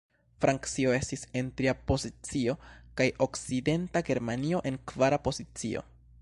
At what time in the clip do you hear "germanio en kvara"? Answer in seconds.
4.09-5.21